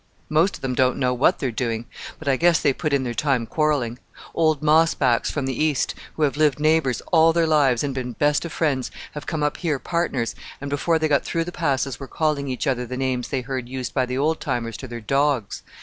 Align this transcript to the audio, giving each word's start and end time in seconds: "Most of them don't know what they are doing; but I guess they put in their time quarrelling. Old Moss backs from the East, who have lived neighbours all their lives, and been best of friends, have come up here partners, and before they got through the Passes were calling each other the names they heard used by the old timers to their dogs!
"Most 0.29 0.55
of 0.55 0.61
them 0.63 0.73
don't 0.73 0.97
know 0.97 1.13
what 1.13 1.37
they 1.37 1.45
are 1.45 1.51
doing; 1.51 1.85
but 2.17 2.27
I 2.27 2.35
guess 2.35 2.59
they 2.59 2.73
put 2.73 2.91
in 2.91 3.03
their 3.03 3.13
time 3.13 3.45
quarrelling. 3.45 3.99
Old 4.33 4.63
Moss 4.63 4.95
backs 4.95 5.29
from 5.29 5.45
the 5.45 5.53
East, 5.53 5.93
who 6.15 6.23
have 6.23 6.35
lived 6.35 6.59
neighbours 6.59 7.01
all 7.11 7.31
their 7.33 7.45
lives, 7.45 7.83
and 7.83 7.93
been 7.93 8.13
best 8.13 8.43
of 8.43 8.51
friends, 8.51 8.89
have 9.11 9.27
come 9.27 9.43
up 9.43 9.57
here 9.57 9.77
partners, 9.77 10.33
and 10.59 10.71
before 10.71 10.97
they 10.97 11.07
got 11.07 11.23
through 11.23 11.43
the 11.43 11.51
Passes 11.51 11.99
were 11.99 12.07
calling 12.07 12.47
each 12.47 12.65
other 12.65 12.87
the 12.87 12.97
names 12.97 13.27
they 13.27 13.41
heard 13.41 13.69
used 13.69 13.93
by 13.93 14.07
the 14.07 14.17
old 14.17 14.39
timers 14.39 14.75
to 14.77 14.87
their 14.87 15.01
dogs! 15.01 15.61